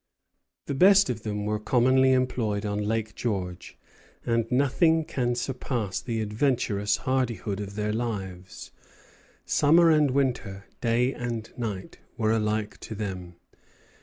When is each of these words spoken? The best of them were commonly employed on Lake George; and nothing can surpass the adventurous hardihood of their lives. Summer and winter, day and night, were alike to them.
The 0.65 0.73
best 0.73 1.11
of 1.11 1.21
them 1.21 1.45
were 1.45 1.59
commonly 1.59 2.11
employed 2.11 2.65
on 2.65 2.83
Lake 2.83 3.13
George; 3.13 3.77
and 4.25 4.51
nothing 4.51 5.05
can 5.05 5.35
surpass 5.35 5.99
the 6.01 6.21
adventurous 6.21 6.97
hardihood 7.05 7.59
of 7.59 7.75
their 7.75 7.93
lives. 7.93 8.71
Summer 9.45 9.91
and 9.91 10.09
winter, 10.09 10.65
day 10.81 11.13
and 11.13 11.53
night, 11.55 11.99
were 12.17 12.31
alike 12.31 12.79
to 12.79 12.95
them. 12.95 13.35